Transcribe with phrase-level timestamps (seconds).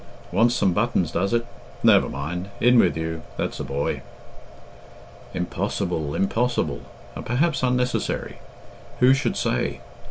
[0.31, 1.45] Wants some buttons, does it?
[1.83, 4.01] Never mind in with you that's a boy."
[5.35, 6.81] Impossible, impossible!
[7.15, 8.39] And perhaps unnecessary.
[8.99, 9.79] Who should say?